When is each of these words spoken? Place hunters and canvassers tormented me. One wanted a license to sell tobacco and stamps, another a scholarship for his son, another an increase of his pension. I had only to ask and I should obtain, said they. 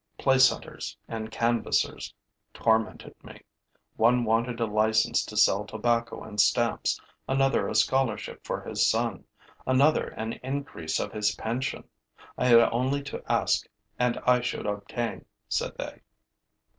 Place 0.17 0.49
hunters 0.49 0.97
and 1.07 1.29
canvassers 1.29 2.11
tormented 2.55 3.13
me. 3.23 3.41
One 3.97 4.23
wanted 4.23 4.59
a 4.59 4.65
license 4.65 5.23
to 5.25 5.37
sell 5.37 5.63
tobacco 5.63 6.23
and 6.23 6.39
stamps, 6.41 6.99
another 7.27 7.67
a 7.67 7.75
scholarship 7.75 8.43
for 8.43 8.61
his 8.63 8.87
son, 8.89 9.25
another 9.67 10.07
an 10.07 10.33
increase 10.41 10.99
of 10.99 11.11
his 11.13 11.35
pension. 11.35 11.83
I 12.35 12.47
had 12.47 12.67
only 12.71 13.03
to 13.03 13.23
ask 13.31 13.67
and 13.99 14.17
I 14.25 14.41
should 14.41 14.65
obtain, 14.65 15.25
said 15.47 15.77
they. 15.77 16.01